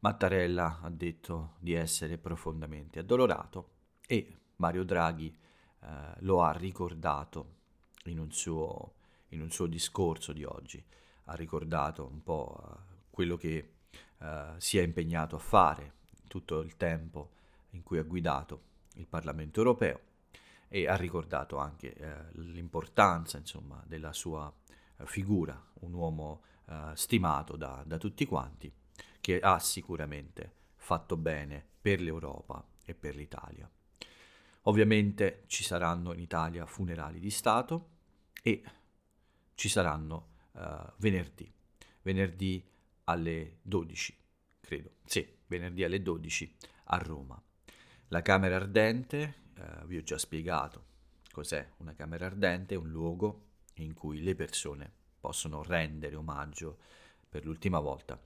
Mattarella 0.00 0.80
ha 0.82 0.90
detto 0.90 1.54
di 1.58 1.72
essere 1.72 2.18
profondamente 2.18 2.98
addolorato 2.98 3.70
e 4.06 4.36
Mario 4.56 4.84
Draghi 4.84 5.34
eh, 5.80 5.86
lo 6.20 6.42
ha 6.42 6.52
ricordato 6.52 7.54
in 8.04 8.18
un, 8.18 8.32
suo, 8.32 8.94
in 9.28 9.40
un, 9.40 9.50
suo, 9.50 9.66
discorso 9.66 10.32
di 10.32 10.44
oggi, 10.44 10.82
ha 11.24 11.34
ricordato 11.34 12.06
un 12.06 12.22
po' 12.22 12.60
eh, 12.62 12.78
quello 13.10 13.36
che 13.36 13.72
eh, 14.18 14.54
si 14.56 14.78
è 14.78 14.82
impegnato 14.82 15.36
a 15.36 15.40
fare 15.40 15.94
tutto 16.28 16.60
il 16.60 16.76
tempo 16.76 17.30
in 17.70 17.82
cui 17.82 17.98
ha 17.98 18.02
guidato 18.02 18.62
il 18.94 19.06
Parlamento 19.06 19.58
europeo 19.60 20.00
e 20.68 20.88
ha 20.88 20.96
ricordato 20.96 21.58
anche 21.58 21.94
eh, 21.94 22.14
l'importanza 22.32 23.38
insomma, 23.38 23.82
della 23.86 24.12
sua 24.12 24.52
eh, 24.96 25.06
figura, 25.06 25.60
un 25.80 25.92
uomo 25.92 26.42
stimato 26.94 27.54
da, 27.54 27.84
da 27.86 27.96
tutti 27.96 28.26
quanti 28.26 28.72
che 29.20 29.38
ha 29.38 29.60
sicuramente 29.60 30.52
fatto 30.74 31.16
bene 31.16 31.64
per 31.80 32.00
l'Europa 32.00 32.64
e 32.84 32.94
per 32.94 33.14
l'Italia. 33.14 33.70
Ovviamente 34.68 35.44
ci 35.46 35.62
saranno 35.64 36.12
in 36.12 36.20
Italia 36.20 36.66
funerali 36.66 37.20
di 37.20 37.30
Stato 37.30 37.88
e 38.42 38.62
ci 39.54 39.68
saranno 39.68 40.28
uh, 40.52 40.92
venerdì, 40.96 41.50
venerdì 42.02 42.64
alle 43.04 43.58
12, 43.62 44.16
credo, 44.60 44.90
sì, 45.04 45.26
venerdì 45.46 45.84
alle 45.84 46.02
12 46.02 46.56
a 46.84 46.98
Roma. 46.98 47.40
La 48.08 48.22
Camera 48.22 48.56
Ardente, 48.56 49.34
uh, 49.56 49.86
vi 49.86 49.98
ho 49.98 50.02
già 50.02 50.18
spiegato 50.18 50.84
cos'è 51.36 51.68
una 51.78 51.94
Camera 51.94 52.26
Ardente, 52.26 52.76
un 52.76 52.88
luogo 52.88 53.42
in 53.74 53.92
cui 53.92 54.22
le 54.22 54.34
persone 54.34 54.90
possono 55.20 55.62
rendere 55.62 56.16
omaggio 56.16 56.78
per 57.28 57.44
l'ultima 57.44 57.78
volta 57.78 58.18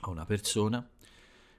a 0.00 0.10
una 0.10 0.26
persona. 0.26 0.86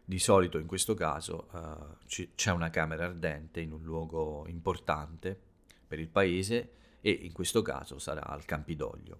Di 0.09 0.17
solito 0.17 0.57
in 0.57 0.65
questo 0.65 0.95
caso 0.95 1.49
uh, 1.51 2.15
c'è 2.33 2.49
una 2.49 2.71
camera 2.71 3.05
ardente 3.05 3.59
in 3.59 3.71
un 3.71 3.83
luogo 3.83 4.47
importante 4.47 5.39
per 5.85 5.99
il 5.99 6.09
paese 6.09 6.71
e 6.99 7.11
in 7.11 7.31
questo 7.31 7.61
caso 7.61 7.99
sarà 7.99 8.25
al 8.25 8.43
Campidoglio. 8.43 9.19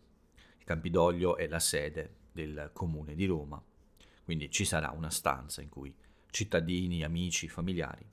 Il 0.58 0.64
Campidoglio 0.64 1.38
è 1.38 1.46
la 1.46 1.60
sede 1.60 2.16
del 2.32 2.72
comune 2.74 3.14
di 3.14 3.28
Roma, 3.28 3.64
quindi 4.24 4.50
ci 4.50 4.66
sarà 4.66 4.90
una 4.90 5.12
stanza 5.12 5.62
in 5.62 5.70
cui 5.70 5.94
cittadini, 6.32 7.04
amici, 7.04 7.48
familiari 7.48 8.10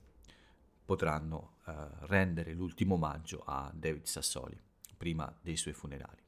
potranno 0.85 1.55
uh, 1.65 1.71
rendere 2.01 2.53
l'ultimo 2.53 2.93
omaggio 2.93 3.41
a 3.43 3.71
David 3.73 4.05
Sassoli 4.05 4.61
prima 4.95 5.35
dei 5.41 5.57
suoi 5.57 5.73
funerali. 5.73 6.21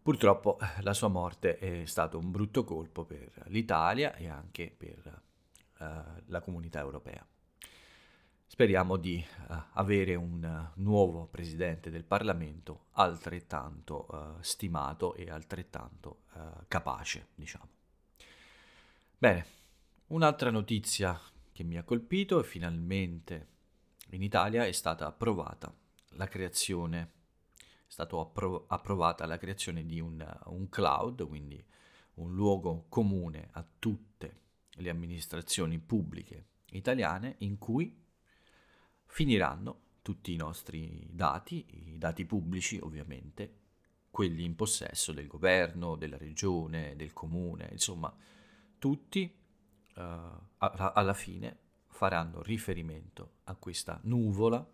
Purtroppo 0.00 0.58
eh, 0.60 0.82
la 0.82 0.92
sua 0.92 1.08
morte 1.08 1.58
è 1.58 1.86
stato 1.86 2.18
un 2.18 2.30
brutto 2.30 2.62
colpo 2.62 3.04
per 3.04 3.32
l'Italia 3.46 4.14
e 4.14 4.28
anche 4.28 4.70
per 4.70 5.22
uh, 5.84 6.22
la 6.26 6.40
comunità 6.40 6.80
europea. 6.80 7.26
Speriamo 8.46 8.96
di 8.96 9.24
uh, 9.48 9.54
avere 9.72 10.14
un 10.14 10.42
uh, 10.42 10.80
nuovo 10.80 11.26
presidente 11.26 11.90
del 11.90 12.04
Parlamento 12.04 12.86
altrettanto 12.92 14.38
stimato 14.40 15.14
e 15.14 15.30
altrettanto 15.30 16.22
capace, 16.68 17.28
diciamo. 17.34 17.68
Bene, 19.18 19.46
un'altra 20.08 20.50
notizia 20.50 21.18
che 21.52 21.62
mi 21.62 21.76
ha 21.78 21.84
colpito 21.84 22.40
è 22.40 22.42
finalmente 22.42 23.48
in 24.10 24.22
Italia 24.22 24.64
è 24.64 24.72
stata 24.72 25.06
approvata 25.06 25.72
la 26.10 26.28
creazione 26.28 27.12
stata 27.94 28.18
appro- 28.18 28.64
approvata 28.66 29.24
la 29.24 29.38
creazione 29.38 29.86
di 29.86 30.00
un, 30.00 30.24
un 30.46 30.68
cloud, 30.68 31.26
quindi 31.28 31.64
un 32.14 32.34
luogo 32.34 32.86
comune 32.88 33.48
a 33.52 33.64
tutte 33.78 34.42
le 34.76 34.90
amministrazioni 34.90 35.78
pubbliche 35.78 36.46
italiane 36.72 37.36
in 37.38 37.58
cui 37.58 38.02
finiranno 39.06 39.82
tutti 40.02 40.32
i 40.32 40.36
nostri 40.36 41.06
dati, 41.10 41.92
i 41.92 41.98
dati 41.98 42.24
pubblici 42.24 42.78
ovviamente, 42.82 43.60
quelli 44.10 44.44
in 44.44 44.54
possesso 44.54 45.12
del 45.12 45.26
governo, 45.26 45.96
della 45.96 46.16
regione, 46.16 46.94
del 46.94 47.12
comune, 47.12 47.68
insomma, 47.72 48.14
tutti 48.78 49.34
uh, 49.96 50.02
alla 50.58 51.14
fine 51.14 51.58
faranno 51.88 52.42
riferimento 52.42 53.36
a 53.44 53.54
questa 53.56 53.98
nuvola 54.04 54.64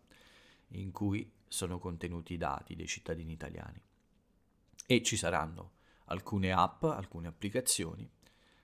in 0.69 0.91
cui 0.91 1.31
sono 1.47 1.79
contenuti 1.79 2.35
i 2.35 2.39
dati 2.39 2.75
dei 2.75 2.87
cittadini 2.87 3.33
italiani. 3.33 3.81
e 4.87 5.03
ci 5.03 5.17
saranno 5.17 5.75
alcune 6.07 6.51
app, 6.51 6.83
alcune 6.83 7.29
applicazioni 7.29 8.11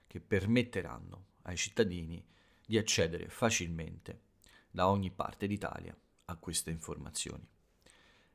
che 0.07 0.21
permetteranno 0.21 1.27
ai 1.43 1.57
cittadini 1.57 2.25
di 2.67 2.79
accedere 2.79 3.29
facilmente 3.29 4.23
da 4.71 4.89
ogni 4.89 5.11
parte 5.11 5.47
d'Italia 5.47 5.97
a 6.27 6.37
queste 6.37 6.71
informazioni. 6.71 7.47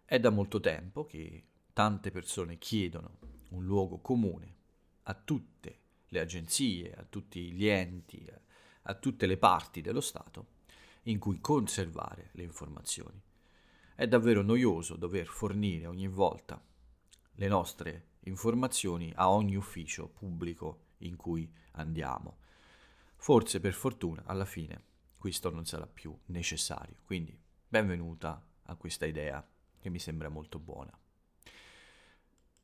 È 0.03 0.19
da 0.19 0.29
molto 0.29 0.59
tempo 0.59 1.05
che 1.05 1.43
tante 1.73 2.11
persone 2.11 2.57
chiedono 2.57 3.17
un 3.49 3.65
luogo 3.65 3.99
comune 3.99 4.55
a 5.03 5.13
tutte 5.13 5.79
le 6.07 6.19
agenzie, 6.19 6.93
a 6.93 7.05
tutti 7.07 7.51
gli 7.51 7.67
enti, 7.67 8.29
a 8.83 8.93
tutte 8.95 9.25
le 9.25 9.37
parti 9.37 9.81
dello 9.81 10.01
Stato 10.01 10.59
in 11.03 11.19
cui 11.19 11.39
conservare 11.39 12.29
le 12.33 12.43
informazioni. 12.43 13.21
È 13.95 14.07
davvero 14.07 14.41
noioso 14.41 14.95
dover 14.95 15.27
fornire 15.27 15.85
ogni 15.85 16.07
volta 16.07 16.61
le 17.35 17.47
nostre 17.47 18.07
informazioni 18.21 19.11
a 19.15 19.29
ogni 19.31 19.55
ufficio 19.55 20.07
pubblico 20.07 20.89
in 21.01 21.15
cui 21.15 21.51
andiamo. 21.73 22.37
Forse 23.15 23.59
per 23.59 23.73
fortuna 23.73 24.23
alla 24.25 24.45
fine 24.45 24.89
questo 25.17 25.51
non 25.51 25.65
sarà 25.65 25.85
più 25.85 26.17
necessario, 26.25 26.95
quindi 27.03 27.37
benvenuta 27.67 28.43
a 28.63 28.75
questa 28.75 29.05
idea 29.05 29.45
che 29.79 29.89
mi 29.89 29.99
sembra 29.99 30.29
molto 30.29 30.57
buona. 30.57 30.91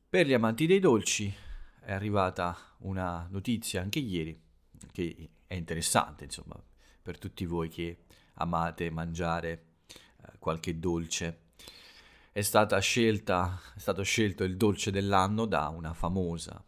Per 0.09 0.25
gli 0.25 0.33
amanti 0.33 0.65
dei 0.65 0.79
dolci 0.79 1.31
è 1.81 1.91
arrivata 1.91 2.57
una 2.79 3.27
notizia 3.29 3.81
anche 3.81 3.99
ieri 3.99 4.41
che 4.91 5.29
è 5.45 5.53
interessante, 5.53 6.23
insomma, 6.23 6.59
per 7.01 7.19
tutti 7.19 7.45
voi 7.45 7.69
che 7.69 8.05
amate 8.33 8.89
mangiare 8.89 9.65
eh, 9.87 10.37
qualche 10.39 10.79
dolce. 10.79 11.41
È, 12.31 12.41
scelta, 12.41 13.61
è 13.75 13.79
stato 13.79 14.03
scelto 14.03 14.43
il 14.43 14.57
dolce 14.57 14.91
dell'anno 14.91 15.45
da 15.45 15.69
una 15.69 15.93
famosa 15.93 16.63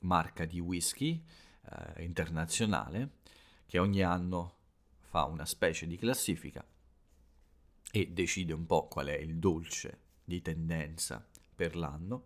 marca 0.00 0.44
di 0.44 0.60
whisky 0.60 1.22
eh, 1.70 2.04
internazionale 2.04 3.18
che 3.66 3.78
ogni 3.78 4.02
anno 4.02 4.56
fa 5.00 5.24
una 5.24 5.44
specie 5.44 5.86
di 5.86 5.96
classifica 5.96 6.64
e 7.92 8.08
decide 8.08 8.52
un 8.52 8.66
po' 8.66 8.86
qual 8.86 9.06
è 9.08 9.16
il 9.16 9.36
dolce 9.36 9.98
di 10.24 10.40
tendenza 10.40 11.26
per 11.54 11.76
l'anno. 11.76 12.24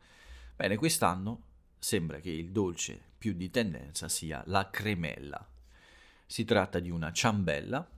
Bene, 0.55 0.77
quest'anno 0.77 1.43
sembra 1.79 2.21
che 2.21 2.31
il 2.31 2.51
dolce 2.51 3.01
più 3.17 3.33
di 3.33 3.51
tendenza 3.51 4.09
sia 4.09 4.43
la 4.47 4.69
cremella. 4.71 5.49
Si 6.27 6.45
tratta 6.45 6.79
di 6.79 6.91
una 6.91 7.13
ciambella 7.13 7.89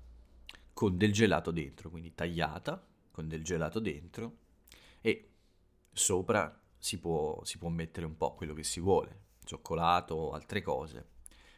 con 0.73 0.97
del 0.97 1.13
gelato 1.13 1.51
dentro, 1.51 1.91
quindi 1.91 2.15
tagliata 2.15 2.85
con 3.11 3.29
del 3.29 3.43
gelato 3.43 3.81
dentro 3.81 4.37
e 5.01 5.31
sopra 5.93 6.61
si 6.79 6.99
può, 6.99 7.43
si 7.45 7.59
può 7.59 7.69
mettere 7.69 8.07
un 8.07 8.17
po' 8.17 8.35
quello 8.35 8.55
che 8.55 8.63
si 8.63 8.79
vuole, 8.79 9.25
cioccolato 9.47 10.15
o 10.15 10.33
altre 10.33 10.61
cose, 10.61 11.07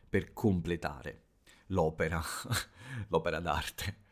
per 0.09 0.33
completare 0.33 1.23
l'opera, 1.69 2.23
l'opera 3.09 3.41
d'arte. 3.41 4.07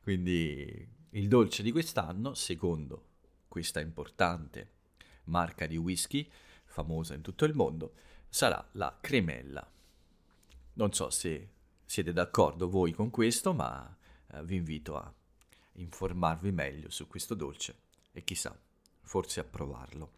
Quindi 0.00 0.88
il 1.10 1.28
dolce 1.28 1.62
di 1.62 1.72
quest'anno, 1.72 2.32
secondo 2.34 3.06
questa 3.48 3.80
importante 3.80 4.76
marca 5.24 5.66
di 5.66 5.76
whisky, 5.76 6.30
famosa 6.64 7.14
in 7.14 7.20
tutto 7.20 7.44
il 7.44 7.54
mondo, 7.54 7.92
sarà 8.28 8.66
la 8.72 8.96
cremella. 9.00 9.68
Non 10.74 10.92
so 10.92 11.10
se 11.10 11.50
siete 11.84 12.12
d'accordo 12.12 12.68
voi 12.68 12.92
con 12.92 13.10
questo, 13.10 13.52
ma 13.52 13.96
eh, 14.30 14.44
vi 14.44 14.56
invito 14.56 14.96
a 14.96 15.12
informarvi 15.72 16.52
meglio 16.52 16.90
su 16.90 17.06
questo 17.06 17.34
dolce 17.34 17.80
e 18.12 18.22
chissà, 18.22 18.56
forse 19.02 19.40
a 19.40 19.44
provarlo. 19.44 20.17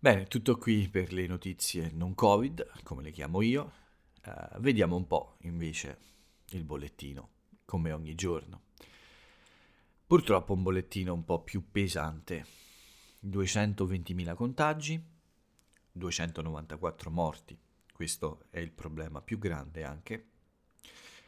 Bene, 0.00 0.28
tutto 0.28 0.56
qui 0.58 0.88
per 0.88 1.12
le 1.12 1.26
notizie 1.26 1.90
non 1.92 2.14
Covid, 2.14 2.82
come 2.84 3.02
le 3.02 3.10
chiamo 3.10 3.42
io. 3.42 3.72
Eh, 4.22 4.60
vediamo 4.60 4.94
un 4.94 5.08
po' 5.08 5.38
invece 5.40 5.98
il 6.50 6.62
bollettino, 6.62 7.30
come 7.64 7.90
ogni 7.90 8.14
giorno. 8.14 8.62
Purtroppo 10.06 10.52
un 10.52 10.62
bollettino 10.62 11.12
un 11.12 11.24
po' 11.24 11.42
più 11.42 11.72
pesante. 11.72 12.46
220.000 13.26 14.36
contagi, 14.36 15.04
294 15.90 17.10
morti. 17.10 17.58
Questo 17.92 18.44
è 18.50 18.60
il 18.60 18.70
problema 18.70 19.20
più 19.20 19.40
grande 19.40 19.82
anche. 19.82 20.28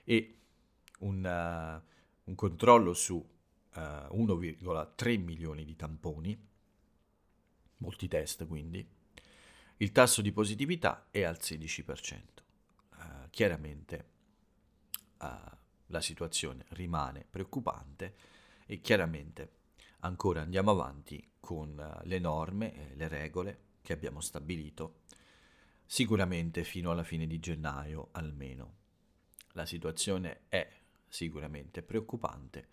E 0.05 0.39
un, 1.01 1.25
uh, 1.25 2.21
un 2.23 2.35
controllo 2.37 2.95
su 2.95 3.17
uh, 3.17 3.79
eh, 3.79 4.07
1,3 4.13 5.21
milioni 5.21 5.65
di 5.65 5.75
tamponi, 5.75 6.50
molti 7.81 8.09
test 8.09 8.47
quindi, 8.47 8.87
il 9.77 9.93
tasso 9.93 10.23
di 10.23 10.33
positività 10.33 11.07
è 11.11 11.23
al 11.23 11.39
16%. 11.41 11.85
Uh, 11.85 12.95
eh, 12.95 13.31
chiaramente 13.31 14.19
la 15.91 16.01
situazione 16.01 16.65
rimane 16.71 17.27
preoccupante 17.29 18.15
e 18.67 18.81
chiaramente 18.81 19.59
ancora 20.01 20.41
andiamo 20.41 20.71
avanti 20.71 21.33
con 21.39 22.01
le 22.05 22.19
norme 22.19 22.75
e 22.75 22.95
le 22.95 23.09
regole 23.09 23.59
che 23.83 23.93
abbiamo 23.93 24.21
stabilito, 24.21 25.01
sicuramente 25.85 26.65
fino 26.65 26.91
alla 26.91 27.03
fine 27.03 27.27
di 27.27 27.41
gennaio 27.41 28.09
almeno. 28.13 28.79
La 29.53 29.67
situazione 29.67 30.43
è 30.49 30.71
sicuramente 31.09 31.83
preoccupante, 31.83 32.69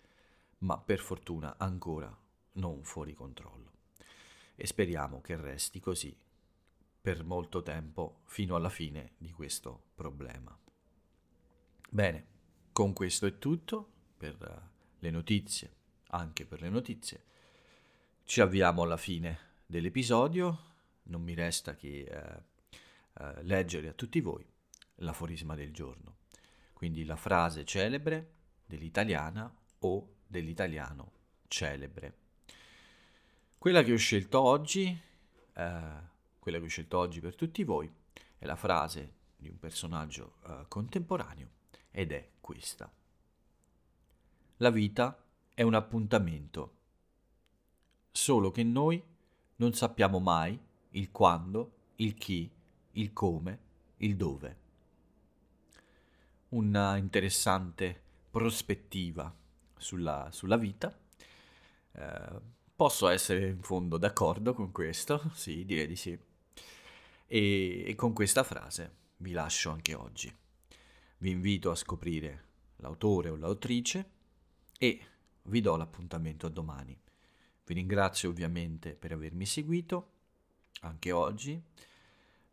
ma 0.58 0.78
per 0.78 1.00
fortuna 1.00 1.56
ancora 1.58 2.16
non 2.52 2.84
fuori 2.84 3.14
controllo. 3.14 3.77
E 4.60 4.66
speriamo 4.66 5.20
che 5.20 5.36
resti 5.36 5.78
così 5.78 6.16
per 7.00 7.22
molto 7.22 7.62
tempo 7.62 8.22
fino 8.24 8.56
alla 8.56 8.68
fine 8.68 9.12
di 9.18 9.30
questo 9.30 9.90
problema. 9.94 10.58
Bene, 11.88 12.26
con 12.72 12.92
questo 12.92 13.26
è 13.26 13.38
tutto 13.38 13.88
per 14.16 14.36
eh, 14.42 14.76
le 14.98 15.10
notizie, 15.10 15.72
anche 16.08 16.44
per 16.44 16.60
le 16.60 16.68
notizie. 16.68 17.22
Ci 18.24 18.40
avviamo 18.40 18.82
alla 18.82 18.96
fine 18.96 19.38
dell'episodio, 19.64 20.58
non 21.04 21.22
mi 21.22 21.34
resta 21.34 21.76
che 21.76 22.00
eh, 22.00 22.42
eh, 23.14 23.42
leggere 23.44 23.88
a 23.88 23.92
tutti 23.92 24.20
voi 24.20 24.44
l'aforisma 24.96 25.54
del 25.54 25.72
giorno 25.72 26.16
quindi 26.78 27.04
la 27.04 27.16
frase 27.16 27.64
celebre 27.64 28.34
dell'italiana 28.64 29.52
o 29.80 30.14
dell'italiano 30.24 31.10
celebre. 31.48 32.27
Quella 33.58 33.82
che 33.82 33.92
ho 33.92 33.96
scelto 33.96 34.40
oggi, 34.40 34.86
eh, 34.86 35.80
quella 36.38 36.58
che 36.58 36.64
ho 36.64 36.68
scelto 36.68 36.96
oggi 36.98 37.20
per 37.20 37.34
tutti 37.34 37.64
voi, 37.64 37.92
è 38.38 38.46
la 38.46 38.54
frase 38.54 39.14
di 39.36 39.48
un 39.48 39.58
personaggio 39.58 40.36
eh, 40.46 40.64
contemporaneo 40.68 41.48
ed 41.90 42.12
è 42.12 42.28
questa. 42.40 42.88
La 44.58 44.70
vita 44.70 45.20
è 45.52 45.62
un 45.62 45.74
appuntamento, 45.74 46.76
solo 48.12 48.50
che 48.52 48.62
noi 48.62 49.02
non 49.56 49.72
sappiamo 49.72 50.20
mai 50.20 50.58
il 50.90 51.10
quando, 51.10 51.72
il 51.96 52.14
chi, 52.14 52.48
il 52.92 53.12
come, 53.12 53.58
il 53.96 54.16
dove 54.16 54.66
una 56.50 56.96
interessante 56.96 58.00
prospettiva 58.30 59.34
sulla, 59.76 60.28
sulla 60.30 60.56
vita. 60.56 60.96
Eh, 61.92 62.56
posso 62.78 63.08
essere 63.08 63.48
in 63.48 63.60
fondo 63.60 63.98
d'accordo 63.98 64.54
con 64.54 64.70
questo, 64.70 65.32
sì, 65.34 65.64
direi 65.64 65.88
di 65.88 65.96
sì. 65.96 66.16
E, 67.26 67.82
e 67.84 67.94
con 67.96 68.12
questa 68.12 68.44
frase 68.44 68.92
vi 69.16 69.32
lascio 69.32 69.70
anche 69.70 69.94
oggi. 69.94 70.32
Vi 71.18 71.28
invito 71.28 71.72
a 71.72 71.74
scoprire 71.74 72.44
l'autore 72.76 73.30
o 73.30 73.36
l'autrice 73.36 74.10
e 74.78 75.00
vi 75.42 75.60
do 75.60 75.74
l'appuntamento 75.74 76.46
a 76.46 76.50
domani. 76.50 76.96
Vi 77.64 77.74
ringrazio 77.74 78.30
ovviamente 78.30 78.94
per 78.94 79.10
avermi 79.10 79.44
seguito 79.44 80.12
anche 80.82 81.10
oggi. 81.10 81.60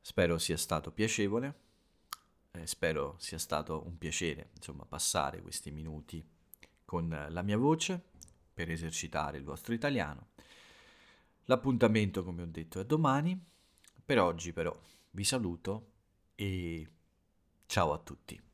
Spero 0.01 0.39
sia 0.39 0.57
stato 0.57 0.91
piacevole 0.91 1.53
eh, 2.53 2.65
spero 2.65 3.13
sia 3.19 3.37
stato 3.37 3.83
un 3.85 3.95
piacere, 3.99 4.49
insomma, 4.55 4.85
passare 4.85 5.43
questi 5.43 5.69
minuti 5.69 6.25
con 6.83 7.27
la 7.29 7.41
mia 7.43 7.57
voce 7.57 8.05
per 8.55 8.71
esercitare 8.71 9.37
il 9.37 9.43
vostro 9.43 9.73
italiano. 9.73 10.29
L'appuntamento, 11.43 12.23
come 12.23 12.41
ho 12.41 12.47
detto, 12.47 12.79
è 12.79 12.85
domani. 12.85 13.39
Per 14.03 14.19
oggi 14.19 14.53
però 14.53 14.75
vi 15.11 15.23
saluto 15.23 15.91
e 16.35 16.87
ciao 17.67 17.91
a 17.91 17.99
tutti. 17.99 18.44